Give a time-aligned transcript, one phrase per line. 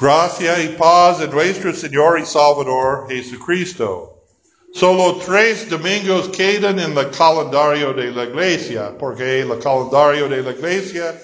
[0.00, 4.22] Gracia y paz en nuestro Señor y Salvador Jesucristo.
[4.72, 10.50] Solo tres domingos quedan en el calendario de la iglesia, porque el calendario de la
[10.52, 11.20] iglesia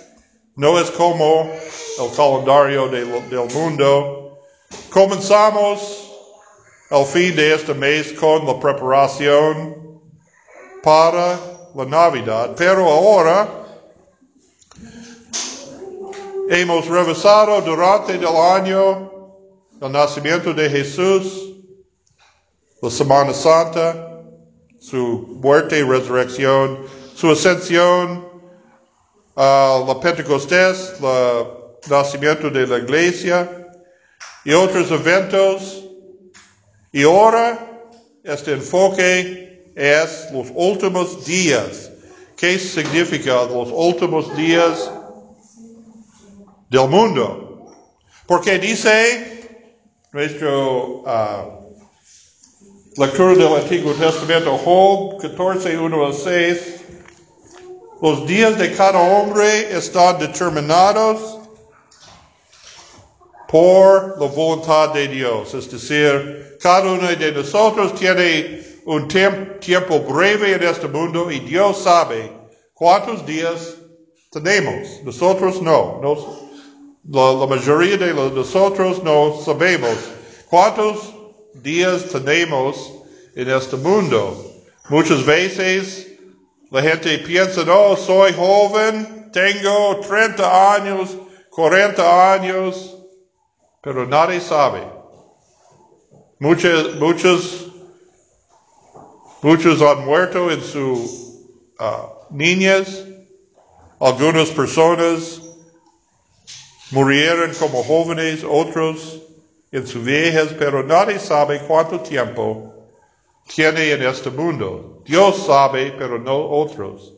[0.56, 1.48] no es como
[2.00, 4.40] el calendario de, del mundo.
[4.90, 6.10] Comenzamos
[6.90, 10.00] el fin de este mes con la preparación
[10.82, 11.38] para
[11.76, 13.63] la Navidad, pero ahora
[16.46, 19.10] Hemos revisado durante el año
[19.80, 21.54] el nacimiento de Jesús,
[22.82, 24.20] la Semana Santa,
[24.78, 28.28] su muerte y resurrección, su ascensión,
[29.36, 31.46] uh, la Pentecostés, el
[31.90, 33.70] nacimiento de la iglesia
[34.44, 35.82] y otros eventos.
[36.92, 37.88] Y ahora
[38.22, 41.90] este enfoque es los últimos días.
[42.36, 44.90] ¿Qué significa los últimos días?
[46.70, 47.66] Del mundo.
[48.26, 49.62] Porque dice
[50.12, 51.64] nuestro uh,
[52.96, 56.74] lectura del Antiguo Testamento, Job 14, 1 al 6,
[58.00, 61.38] los días de cada hombre están determinados
[63.48, 65.54] por la voluntad de Dios.
[65.54, 71.82] Es decir, cada uno de nosotros tiene un tiempo breve en este mundo y Dios
[71.82, 72.32] sabe
[72.74, 73.74] cuántos días
[74.30, 75.02] tenemos.
[75.04, 76.43] Nosotros no.
[77.08, 79.96] La, mayoría de nosotros no sabemos
[80.48, 81.12] cuántos
[81.54, 82.92] días tenemos
[83.34, 84.52] en este mundo.
[84.88, 86.08] Muchas veces
[86.70, 91.16] la gente piensa, no, soy joven, tengo 30 años,
[91.50, 92.96] 40 años,
[93.82, 94.82] pero nadie sabe.
[96.38, 97.66] Muchos, muchos,
[99.42, 101.10] muchos han muerto en sus
[101.78, 103.04] uh, niñas,
[104.00, 105.43] algunas personas
[106.90, 109.20] Murieron como jóvenes otros
[109.72, 112.74] en sus viejas, pero nadie sabe cuánto tiempo
[113.46, 115.02] tiene en este mundo.
[115.04, 117.14] Dios sabe, pero no otros.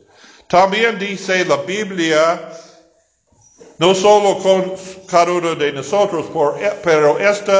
[0.47, 2.49] También dice la Biblia,
[3.77, 4.73] no solo con
[5.07, 6.25] cada uno de nosotros,
[6.83, 7.53] pero este,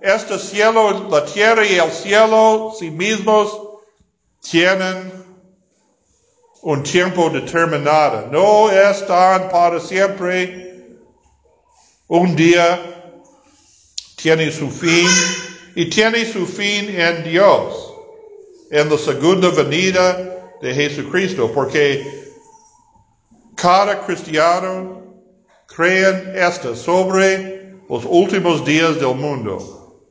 [0.00, 3.60] este cielo, la tierra y el cielo, sí mismos,
[4.40, 5.12] tienen
[6.62, 8.28] un tiempo determinado.
[8.30, 10.67] No están para siempre,
[12.08, 13.12] un día
[14.16, 15.06] tiene su fin
[15.74, 17.94] y tiene su fin en Dios,
[18.70, 22.32] en la segunda venida de Jesucristo, porque
[23.54, 25.22] cada cristiano
[25.66, 30.02] cree en esto sobre los últimos días del mundo.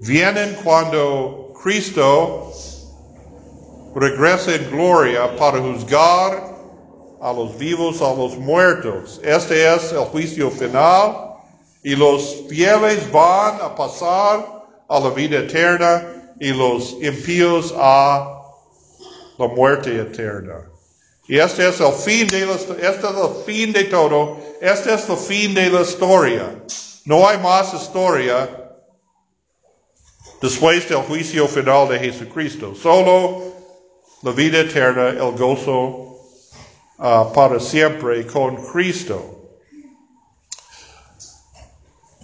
[0.00, 2.52] Vienen cuando Cristo
[3.94, 6.55] regresa en gloria para juzgar
[7.20, 9.20] a los vivos, a los muertos.
[9.22, 11.34] Este es el juicio final
[11.82, 18.42] y los fieles van a pasar a la vida eterna y los impíos a
[19.38, 20.66] la muerte eterna.
[21.28, 24.38] Y este es el fin de este es el fin de todo.
[24.60, 26.62] Este es el fin de la historia.
[27.04, 28.48] No hay más historia
[30.40, 32.74] después del juicio final de Jesucristo.
[32.74, 33.42] Solo
[34.22, 36.15] la vida eterna, el gozo
[36.98, 39.36] uh, para siempre con Cristo.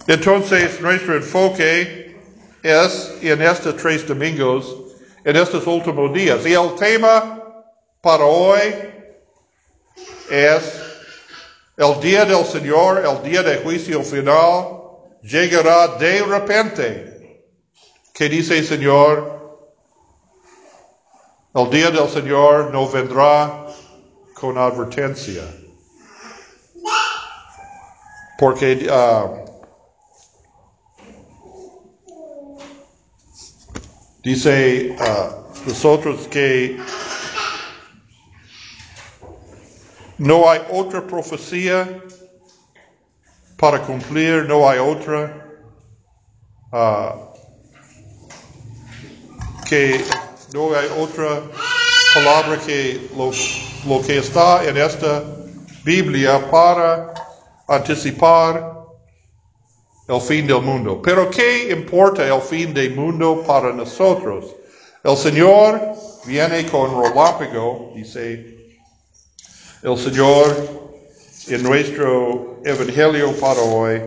[0.07, 2.17] Entonces, nuestro enfoque
[2.61, 4.75] es en estos tres domingos,
[5.23, 6.45] en estos últimos días.
[6.45, 7.63] Y el tema
[8.01, 8.69] para hoy
[10.29, 10.81] es
[11.77, 14.81] el día del Señor, el día de juicio final,
[15.21, 17.43] llegará de repente.
[18.13, 19.69] ¿Qué dice el Señor?
[21.55, 23.62] El día del Señor no vendrá
[24.43, 25.41] con advertencia.
[28.37, 29.45] Porque uh,
[34.21, 36.77] dice uh, nosotros que
[40.17, 42.03] no hay otra profecía
[43.57, 45.55] para cumplir, no hay otra
[46.73, 47.31] uh,
[49.69, 50.03] que
[50.53, 51.43] no hay otra
[52.13, 53.31] palabra que lo
[53.87, 55.23] lo que está en esta
[55.83, 57.13] Biblia para
[57.67, 58.73] anticipar
[60.07, 61.01] el fin del mundo.
[61.01, 64.55] Pero ¿qué importa el fin del mundo para nosotros?
[65.03, 65.81] El Señor
[66.25, 68.57] viene con relámpago, dice
[69.81, 70.55] el Señor
[71.47, 74.01] en nuestro Evangelio para hoy.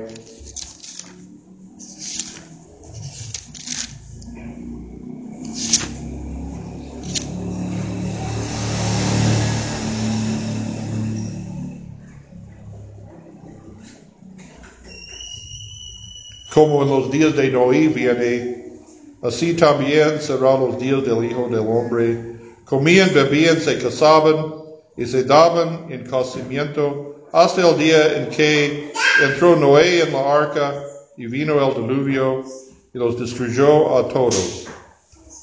[16.57, 18.73] Como en los días de Noé viene,
[19.21, 22.39] así también serán los días del Hijo del Hombre.
[22.65, 24.55] Comían, bebían, se casaban
[24.97, 28.91] y se daban en casamiento hasta el día en que
[29.23, 30.83] entró Noé en la arca
[31.19, 32.43] y vino el diluvio
[32.95, 34.65] y los destruyó a todos.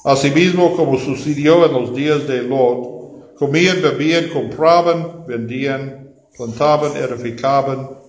[0.04, 8.03] Asimismo, como sucedió en los días de Lot, comían, bebían, compraban, vendían, plantaban, edificaban.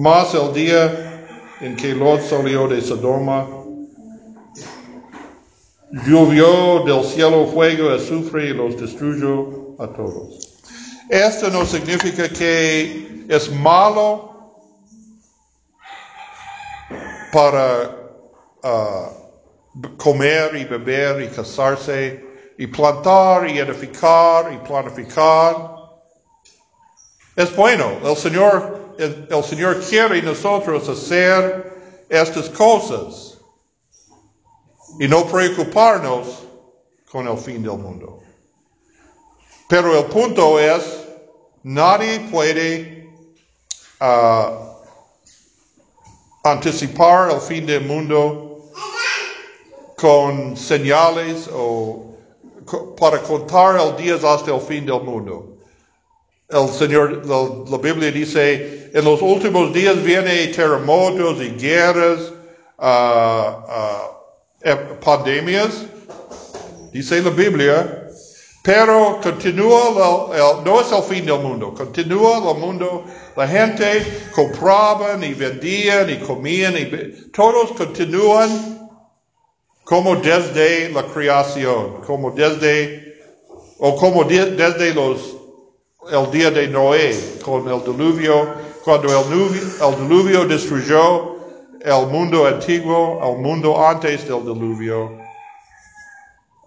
[0.00, 1.26] Más el día
[1.60, 3.46] en que Lot salió de Sodoma,
[6.06, 10.56] llovió del cielo fuego, azufre y los destruyó a todos.
[11.10, 14.54] Esto no significa que es malo
[17.30, 17.94] para
[18.64, 22.24] uh, comer y beber y casarse
[22.56, 25.74] y plantar y edificar y planificar.
[27.36, 27.98] Es bueno.
[28.02, 33.38] El Señor, el, Señor quiere nosotros hacer estas cosas
[34.98, 36.44] y no preocuparnos
[37.10, 38.20] con el fin del mundo.
[39.68, 41.06] Pero el punto es,
[41.62, 43.08] nadie puede
[44.00, 44.70] uh,
[46.42, 48.70] anticipar el fin del mundo
[49.96, 52.06] con señales o
[52.98, 55.58] para contar el día hasta el fin del mundo.
[56.48, 62.32] El Señor, la, Biblia dice, en los últimos días vienen terremotos y guerras,
[62.78, 63.62] uh,
[64.68, 65.84] uh, pandemias,
[66.92, 68.08] dice la Biblia,
[68.62, 73.04] pero continúa, el, no es el fin del mundo, continúa el mundo,
[73.36, 74.04] la gente
[74.34, 78.90] compraban y vendían y comían y todos continúan
[79.84, 83.18] como desde la creación, como desde,
[83.78, 85.36] o como desde los,
[86.12, 91.36] el día de Noé, con el diluvio, cuando el, diluvio destruyó
[91.80, 95.18] el mundo antiguo, el mundo antes del diluvio.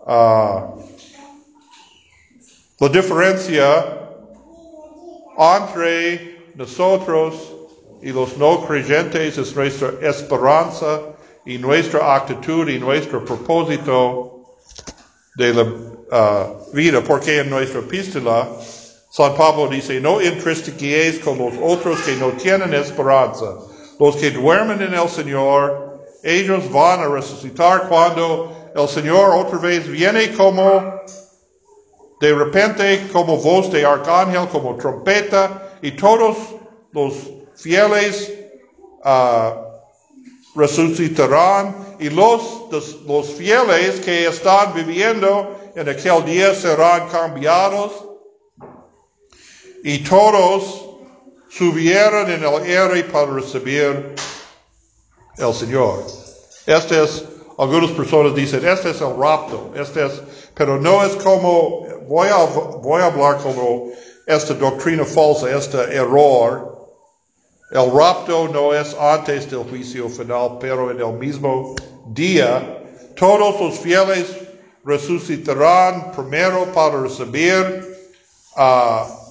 [0.06, 0.82] Uh,
[2.80, 3.86] la diferencia
[5.38, 7.54] entre nosotros
[8.02, 11.02] y los no creyentes es nuestra esperanza
[11.46, 14.58] y nuestra actitud y nuestro propósito
[15.36, 18.50] de la uh, vida, porque en nuestra epístola
[19.14, 23.60] San Pablo dice, no entristequéis con los otros que no tienen esperanza.
[24.00, 29.88] Los que duermen en el Señor, ellos van a resucitar cuando el Señor otra vez
[29.88, 31.00] viene como
[32.20, 36.36] de repente, como voz de arcángel, como trompeta, y todos
[36.92, 37.14] los
[37.56, 38.34] fieles
[39.06, 42.42] uh, resucitarán y los,
[43.06, 48.13] los fieles que están viviendo en aquel día serán cambiados
[49.84, 50.86] y todos
[51.50, 54.16] subieron en el aire para recibir
[55.38, 56.06] el Señor.
[56.66, 57.26] Este es,
[57.58, 60.22] algunas personas dicen, este es el rapto, este es,
[60.56, 63.90] pero no es como, voy a, voy a hablar como
[64.26, 66.74] esta doctrina falsa, este error,
[67.72, 71.76] el rapto no es antes del juicio final, pero en el mismo
[72.08, 72.84] día
[73.18, 74.28] todos los fieles
[74.86, 77.98] resucitarán primero para recibir
[78.56, 79.23] a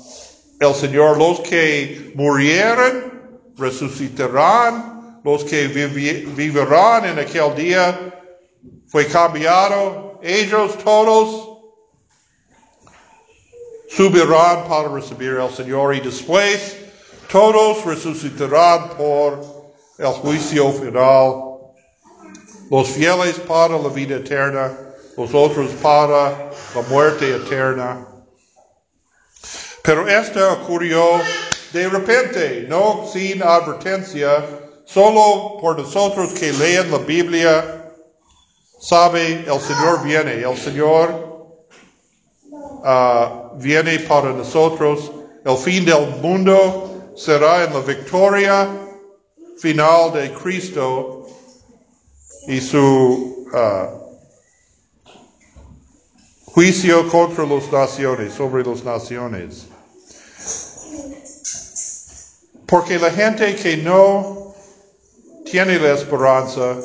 [0.63, 1.19] el Señor.
[1.19, 3.13] Los que murieron
[3.57, 5.21] resucitarán.
[5.25, 8.13] Los que vivirán en aquel día
[8.89, 10.19] fue cambiado.
[10.23, 11.53] Ellos todos
[13.89, 16.77] subirán para recibir al Señor y después
[17.31, 19.41] todos resucitarán por
[19.99, 21.53] el juicio final.
[22.71, 24.73] Los fieles para la vida eterna,
[25.17, 28.12] los otros para la muerte eterna.
[29.83, 31.21] Pero esto ocurrió
[31.73, 34.45] de repente, no sin advertencia,
[34.85, 37.93] solo por nosotros que leen la Biblia,
[38.79, 41.49] sabe el Señor viene, el Señor
[42.51, 45.11] uh, viene para nosotros,
[45.45, 48.69] el fin del mundo será en la victoria
[49.59, 51.27] final de Cristo
[52.47, 54.03] y su uh,
[56.45, 59.72] juicio contra las naciones, sobre las naciones.
[62.73, 64.55] Porque la gente que no
[65.45, 66.79] tiene la esperanza,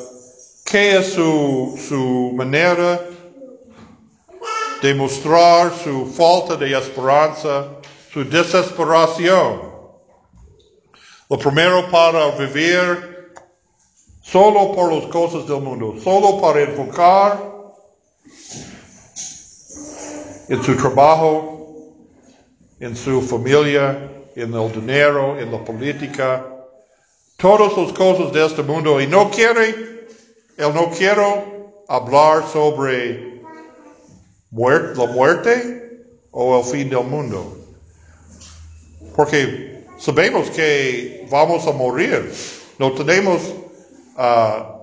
[0.62, 3.00] ¿qué es su, su manera
[4.82, 7.68] de mostrar su falta de esperanza,
[8.12, 9.62] su desesperación?
[11.30, 13.32] Lo primero para vivir
[14.20, 17.50] solo por las cosas del mundo, solo para enfocar
[20.50, 21.94] en su trabajo,
[22.78, 26.46] en su familia, en el dinero, en la política,
[27.36, 29.68] todas las cosas de este mundo y no quiere,
[30.56, 31.22] él no quiere
[31.88, 33.42] hablar sobre
[34.50, 37.56] la muerte o el fin del mundo.
[39.16, 42.32] Porque sabemos que vamos a morir.
[42.78, 43.42] No tenemos
[44.16, 44.78] uh,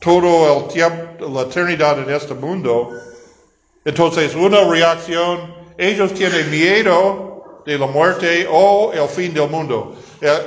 [0.00, 2.90] todo el tiempo, la eternidad en este mundo.
[3.84, 7.33] Entonces, una reacción, ellos tienen miedo
[7.64, 9.96] de la muerte o el fin del mundo.
[10.20, 10.40] Eh,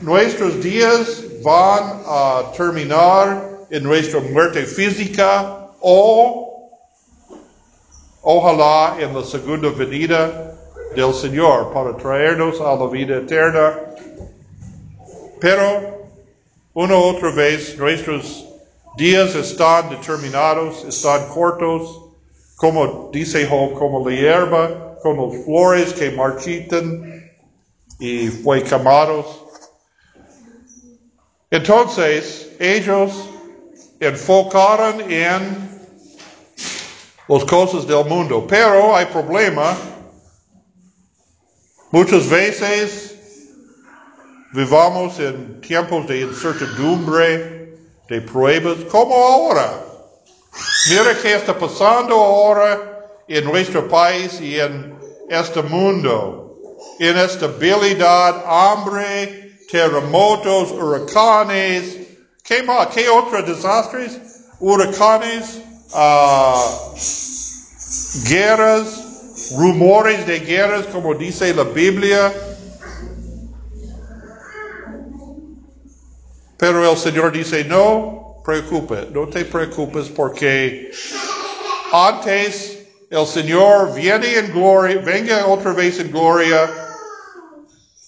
[0.00, 6.70] nuestros días van a terminar en nuestra muerte física o
[8.22, 10.54] ojalá en la segunda venida
[10.94, 13.80] del Señor para traernos a la vida eterna.
[15.40, 16.08] Pero
[16.72, 18.46] una otra vez nuestros
[18.96, 22.00] días están determinados, están cortos,
[22.56, 27.30] como dice Job, como la hierba, como flores que marchitan
[28.00, 29.44] y fue quemados.
[31.50, 33.12] Entonces ellos
[34.00, 35.68] enfocaron en
[37.28, 39.76] las cosas del mundo, pero hay problema
[41.90, 43.14] Muchas veces
[44.52, 49.80] vivamos en tiempos de incertidumbre, de pruebas, como ahora.
[50.88, 52.93] Mira qué está pasando ahora
[53.28, 56.58] en nuestro país y en este mundo.
[56.98, 61.98] Inestabilidad, hambre, terremotos, huracanes.
[62.42, 62.88] ¿Qué más?
[62.88, 64.20] ¿Qué otros desastres?
[64.60, 65.60] Huracanes,
[65.92, 66.94] uh,
[68.28, 72.32] guerras, rumores de guerras como dice la Biblia.
[76.56, 80.92] Pero el Señor dice, no preocupe, no te preocupes porque
[81.92, 82.73] antes
[83.14, 86.68] el Señor viene en gloria, venga otra vez en gloria,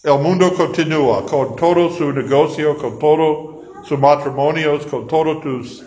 [0.03, 5.83] el mundo continúa con todo su negocio, con todo sus matrimonios, con todos tus,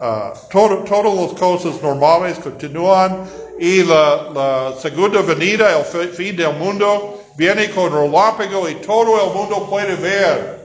[0.00, 3.24] uh, todo, todas las cosas normales continúan
[3.58, 9.66] y la, segunda venida, el fin del mundo, viene con relámpago y todo el mundo
[9.68, 10.62] puede ver.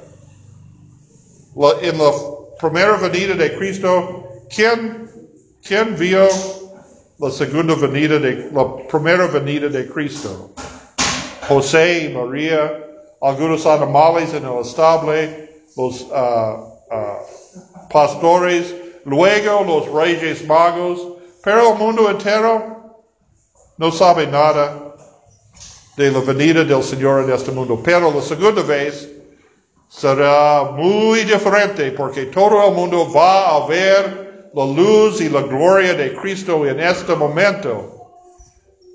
[1.82, 2.12] en la
[2.60, 5.10] primera venida de Cristo, ¿quién,
[5.64, 6.28] quién vio
[7.20, 10.52] la segunda venida de, la primera venida de Cristo?
[11.48, 12.86] José y María,
[13.22, 16.16] algunos animales en el estable, los uh,
[16.92, 21.08] uh, pastores, luego los reyes magos,
[21.44, 22.78] pero el mundo entero
[23.78, 24.96] no sabe nada
[25.96, 27.80] de la venida del Señor en este mundo.
[27.84, 29.10] Pero la segunda vez
[29.88, 34.27] será muy diferente porque todo el mundo va a ver
[34.58, 37.94] la luz y la gloria de Cristo en este momento.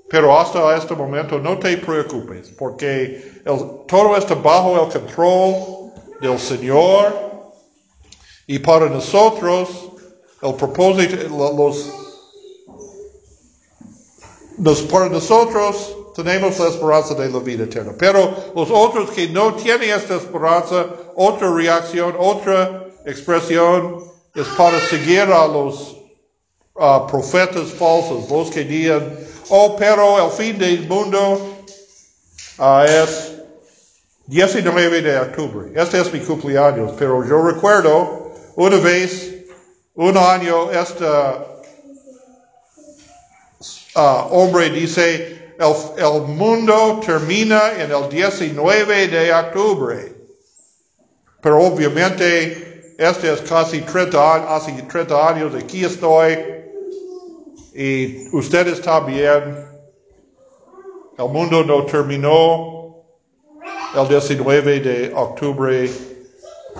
[0.09, 3.41] Pero hasta este momento no te preocupes porque
[3.87, 7.13] todo está bajo el control del Señor
[8.45, 9.69] y para nosotros
[10.41, 11.93] el propósito, los
[14.91, 17.93] para nosotros tenemos la esperanza de la vida eterna.
[17.97, 25.21] Pero los otros que no tienen esta esperanza, otra reacción, otra expresión es para seguir
[25.21, 25.95] a los
[26.73, 29.15] uh, profetas falsos, los que digan,
[29.49, 31.39] oh, pero el fin del mundo
[32.57, 33.33] uh, es
[34.25, 35.71] 19 de octubre.
[35.75, 39.45] Este es mi cumpleaños, pero yo recuerdo una vez,
[39.95, 41.61] un año, esta
[43.95, 43.99] uh,
[44.31, 50.15] hombre dice, el, el, mundo termina en el 19 de octubre.
[51.39, 56.37] Pero obviamente, este es casi 30 años, hace 30 años aquí estoy.
[57.73, 59.71] Y ustedes también.
[61.17, 63.03] El mundo no terminó
[63.95, 65.87] el 19 de octubre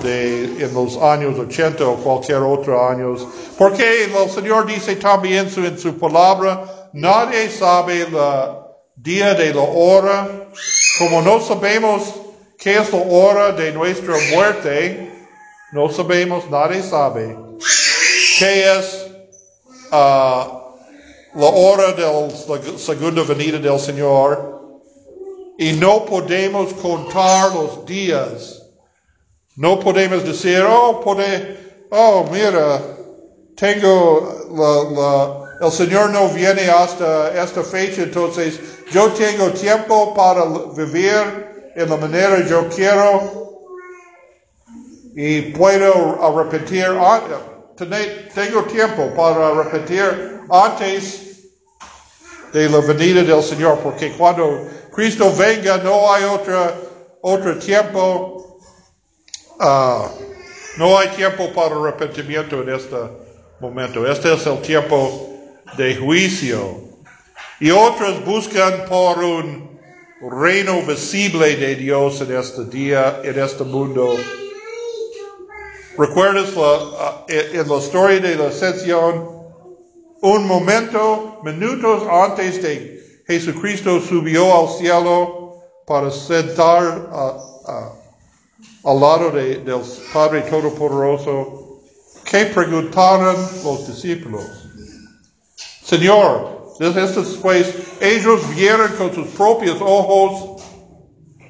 [0.01, 3.15] de, en los años 80 o cualquier otro año.
[3.57, 8.15] Porque el Señor dice también en su palabra, Nadie sabe el
[8.95, 10.49] día de la hora.
[10.99, 12.13] Como no sabemos
[12.57, 15.12] qué es la hora de nuestra muerte,
[15.73, 17.35] no sabemos, nadie sabe
[18.37, 19.07] qué es
[19.91, 20.63] uh,
[21.35, 24.53] la hora de la segunda venida del Señor.
[25.57, 28.61] Y no podemos contar los días.
[29.55, 31.57] No podemos decir, oh, puede,
[31.89, 32.81] oh, mira,
[33.55, 38.59] tengo la, el Señor no viene hasta esta fecha, entonces
[38.91, 43.52] yo tengo tiempo para vivir en la manera yo quiero
[45.15, 46.85] y puedo repetir,
[48.33, 51.51] tengo tiempo para repetir antes
[52.51, 56.73] de la venida del Señor, porque cuando Cristo venga no hay otro,
[57.21, 58.59] otro tiempo
[59.59, 60.23] uh,
[60.77, 62.95] no hay tiempo para arrepentimiento en este
[63.59, 64.05] momento.
[64.07, 65.29] Este es el tiempo
[65.77, 66.81] de juicio.
[67.59, 69.79] Y otros buscan por un
[70.31, 74.15] reino visible de Dios en este día, en este mundo.
[75.97, 79.29] ¿Recuerdas la, en la historia de la ascensión?
[80.21, 87.09] Un momento, minutos antes de Jesucristo subió al cielo para sentar
[88.83, 89.63] al lado del
[90.11, 91.81] Padre Todopoderoso.
[92.23, 94.45] ¿Qué preguntaron los discípulos?
[95.83, 100.63] Señor, después ellos vieron con sus propios ojos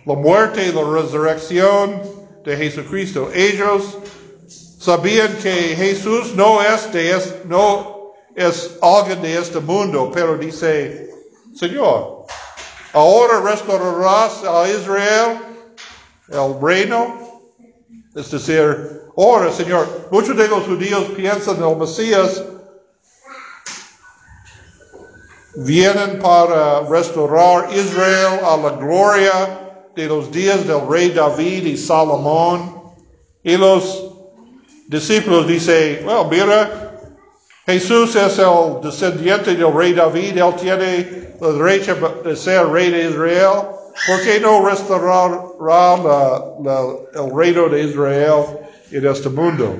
[0.05, 2.01] la muerte y la resurrección
[2.43, 3.29] de Jesucristo.
[3.33, 3.99] Ellos
[4.83, 11.09] sabían que Jesús no es de no es alguien de este mundo, pero dice,
[11.55, 12.25] Señor,
[12.91, 15.39] ahora restaurarás a Israel
[16.27, 17.17] el reino.
[18.13, 22.43] Es decir, ahora, Señor, muchos de los judíos piensan en el Mesías
[25.55, 32.81] vienen para restaurar Israel a la gloria de los días del rey David y Salomón.
[33.43, 34.12] Y los
[34.87, 36.99] discípulos dicen, bueno, mira,
[37.65, 43.09] Jesús es el descendiente del rey David, él tiene el derecho de ser rey de
[43.09, 43.69] Israel.
[44.07, 45.43] ¿Por qué no restaurará
[47.13, 48.45] el reino de Israel
[48.91, 49.75] en este mundo?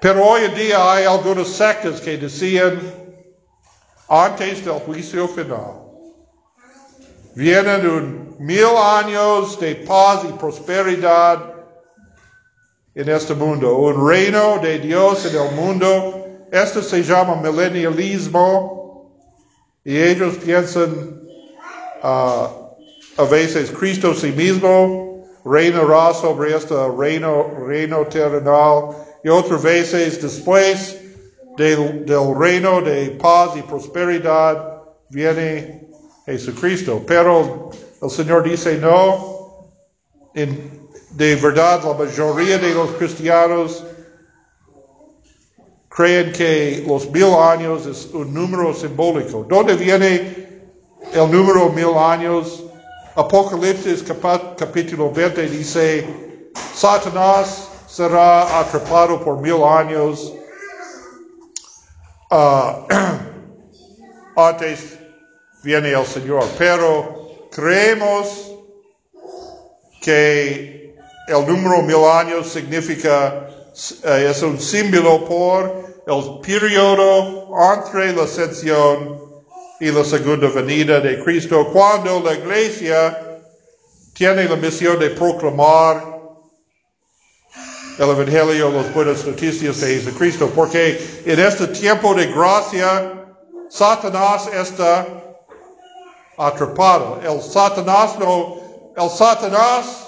[0.00, 2.78] Pero hoy en día hay algunas sectas que decían,
[4.08, 5.82] antes del juicio final.
[7.34, 11.57] Vienen un mil años de paz y prosperidad
[12.98, 16.26] en este mundo, un reino de Dios en el mundo.
[16.50, 19.14] Esto se llama milenialismo
[19.84, 21.22] y ellos piensan
[22.02, 22.48] uh,
[23.16, 28.88] a veces Cristo sí mismo reinará sobre este reino, reino terrenal
[29.22, 31.00] y otras veces después
[31.56, 32.04] del,
[32.36, 35.88] reino de paz y prosperidad viene
[36.26, 37.04] Jesucristo.
[37.06, 37.70] Pero
[38.02, 39.38] el Señor dice no.
[41.10, 43.84] De verdad, la mayoría de los cristianos
[45.88, 49.44] creen que los mil años es un número simbólico.
[49.48, 50.60] ¿Dónde viene
[51.12, 52.64] el número mil años?
[53.16, 54.04] Apocalipsis
[54.56, 56.06] capítulo 20 dice,
[56.74, 60.32] Satanás será atrapado por mil años
[62.30, 62.84] Uh,
[64.36, 64.98] antes
[65.62, 68.52] viene el Señor, pero creemos
[70.02, 70.77] que
[71.28, 73.48] el número mil años significa,
[74.04, 79.20] eh, es un símbolo por el periodo entre la ascensión
[79.78, 83.40] y la segunda venida de Cristo, cuando la iglesia
[84.14, 86.18] tiene la misión de proclamar
[87.98, 93.26] el Evangelio, las buenas noticias de Jesucristo, porque en este tiempo de gracia,
[93.68, 95.06] Satanás está
[96.38, 97.20] atrapado.
[97.22, 98.56] El Satanás no,
[98.96, 100.07] el Satanás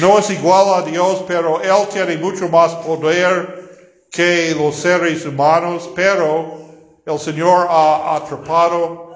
[0.00, 3.70] no es igual a Dios, pero él tiene mucho más poder
[4.10, 6.58] que los seres humanos, pero
[7.06, 9.10] el Señor ha atrapado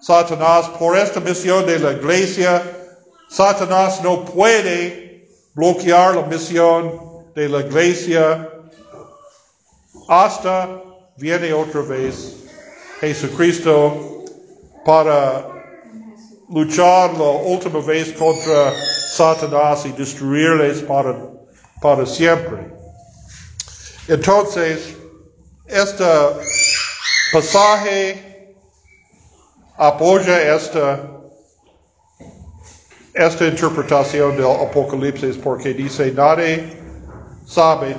[0.00, 2.62] Satanás por esta misión de la iglesia.
[3.28, 8.48] Satanás no puede bloquear la misión de la iglesia
[10.08, 10.82] hasta
[11.16, 12.36] viene otra vez
[13.00, 14.24] Jesucristo
[14.84, 15.46] para
[16.48, 18.72] luchar la última vez contra
[19.12, 21.14] Satanás y destruirles para,
[21.80, 22.72] para siempre.
[24.08, 24.96] Entonces,
[25.66, 26.04] este
[27.32, 28.54] pasaje
[29.76, 31.08] apoya esta
[33.14, 36.80] esta interpretación del Apocalipsis porque dice, nadie
[37.46, 37.98] sabe, el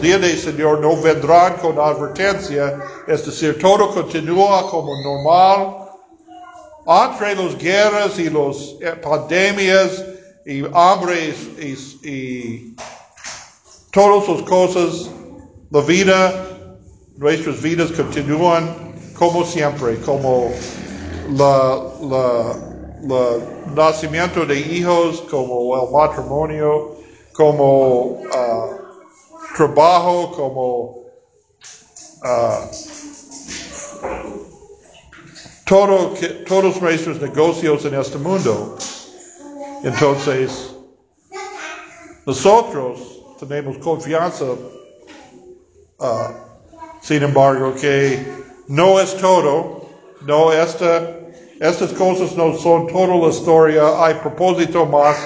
[0.00, 5.83] día del Señor no vendrán con advertencia, es decir, todo continúa como normal.
[6.86, 10.04] Entre las guerras y las pandemias
[10.44, 11.34] y hambre
[12.02, 12.76] y,
[13.90, 15.10] todas las cosas,
[15.70, 16.46] la vida,
[17.16, 20.50] nuestras vidas continúan como siempre, como
[21.32, 23.38] la, la,
[23.74, 26.96] nacimiento de hijos, como el matrimonio,
[27.32, 28.68] como ah,
[29.56, 31.04] trabajo, como
[32.22, 32.84] uh,
[35.66, 36.14] todo,
[36.46, 38.76] todos nuestros negocios en este mundo.
[39.82, 40.74] Entonces,
[42.26, 43.00] nosotros
[43.38, 44.44] tenemos confianza,
[46.00, 46.32] ah,
[47.02, 48.24] sin embargo, que
[48.68, 49.84] no es todo
[50.26, 51.20] no, esta
[51.60, 54.04] Estas cosas no son toda la historia.
[54.04, 55.16] Hay propósito más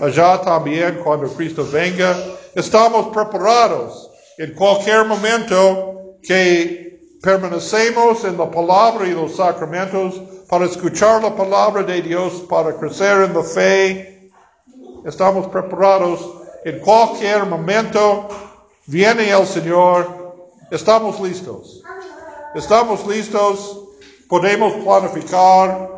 [0.00, 2.16] allá también cuando Cristo venga.
[2.54, 6.83] Estamos preparados en cualquier momento que
[7.24, 13.22] permanecemos en la palabra y los sacramentos para escuchar la palabra de Dios, para crecer
[13.22, 14.30] en la fe.
[15.06, 16.20] Estamos preparados
[16.66, 18.28] en cualquier momento.
[18.86, 20.34] Viene el Señor.
[20.70, 21.82] Estamos listos.
[22.54, 23.80] Estamos listos.
[24.28, 25.90] Podemos planificar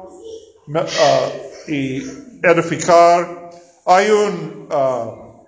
[0.68, 2.02] uh, y
[2.44, 3.50] edificar.
[3.84, 5.44] Hay un uh,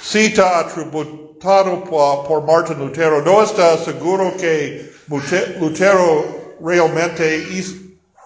[0.00, 0.58] cita
[1.44, 3.22] atributado por, por Martin Lutero.
[3.22, 4.90] No está seguro que
[5.60, 7.38] Lutero realmente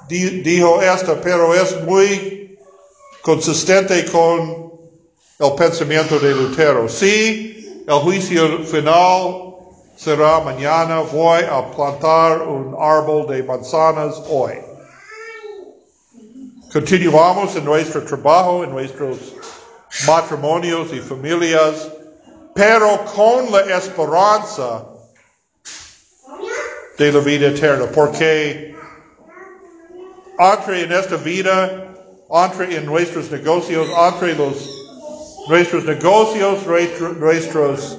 [0.08, 2.58] dijo esto, pero es muy
[3.22, 4.72] consistente con
[5.38, 6.88] el pensamiento de Lutero.
[6.88, 9.54] Si el juicio final
[9.96, 14.54] será mañana, voy a plantar un árbol de manzanas hoy.
[16.72, 19.16] Continuamos en nuestro trabajo, en nuestros
[20.06, 21.88] matrimonios y familias,
[22.58, 24.84] pero con la esperanza
[26.98, 28.74] de la vida eterna, porque
[30.36, 31.94] entre en esta vida,
[32.28, 34.68] entre en nuestros negocios, entre los
[35.48, 36.66] nuestros negocios,
[37.20, 37.96] nuestros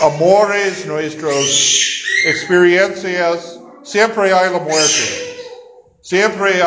[0.00, 5.36] amores, nuestras experiencias, siempre hay la muerte.
[6.00, 6.62] Siempre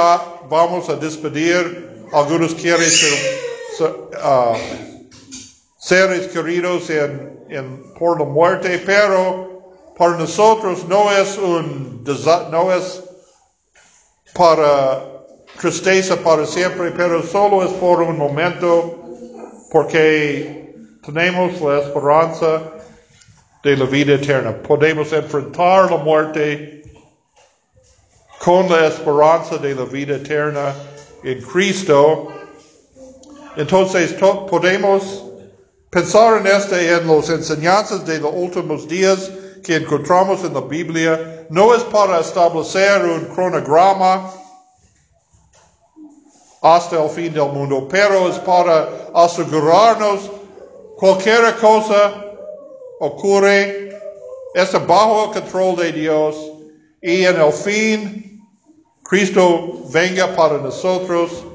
[0.48, 2.06] vamos a despedir.
[2.13, 3.42] Algunos quieren ser,
[4.24, 4.92] uh,
[5.84, 12.06] seres queridos en, por la muerte, pero para nosotros no es un
[12.50, 13.04] no es
[14.34, 15.04] para
[15.60, 18.98] tristeza para siempre, pero solo es por un momento,
[19.69, 20.74] porque
[21.06, 22.62] tenemos la esperanza
[23.62, 24.54] de la vida eterna.
[24.63, 26.82] Podemos enfrentar la muerte
[28.39, 30.74] con la esperanza de la vida eterna
[31.24, 32.30] en Cristo.
[33.58, 35.33] Entonces podemos
[35.93, 39.29] pensar en esto en las enseñanzas de los últimos días
[39.63, 41.45] que encontramos en la Biblia.
[41.51, 44.34] No es para establecer un cronograma
[46.63, 50.32] hasta el fin del mundo, pero es para asegurarnos
[50.97, 52.12] cualquier cosa
[52.99, 53.95] ocurre,
[54.56, 56.36] está bajo el control de Dios
[57.01, 58.41] y en el fin
[59.03, 61.45] Cristo venga para nosotros,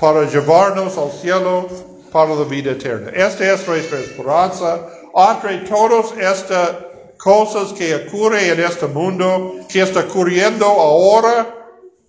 [0.00, 1.68] para llevarnos al cielo,
[2.14, 3.10] para la vida eterna.
[3.10, 4.86] Esta es nuestra esperanza.
[5.16, 6.76] Entre todas estas
[7.18, 11.52] cosas que ocurren en este mundo, que está ocurriendo ahora,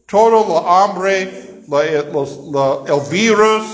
[0.05, 1.23] todo el hambre,
[1.71, 3.65] el virus,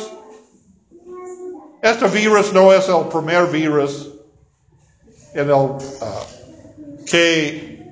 [1.82, 4.14] este virus no es el primer virus
[5.34, 5.78] en el uh,
[7.06, 7.90] que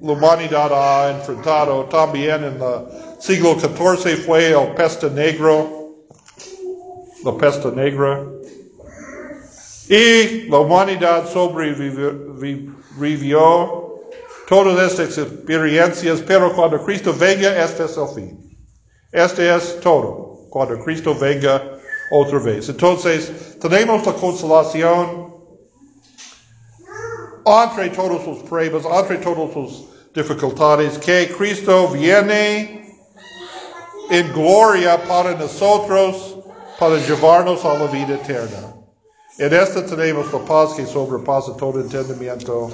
[0.00, 5.81] la humanidad ha enfrentado también en el siglo XIV fue el peste negro,
[7.24, 8.24] la peste negra.
[9.88, 12.72] Y la humanidad sobrevivió
[14.48, 18.56] todas estas experiencias, pero cuando Cristo venga, este es el fin.
[19.10, 21.78] Este es todo, cuando Cristo venga
[22.10, 22.68] otra vez.
[22.68, 25.32] Entonces, tenemos la consolación
[27.44, 32.82] entre todos sus pruebas, entre todas sus dificultades, que Cristo viene
[34.10, 36.31] en gloria para nosotros,
[36.78, 38.74] para llevarnos a la vida eterna.
[39.38, 42.70] En esta tenemos la paz que sobrepasa todo entendimiento.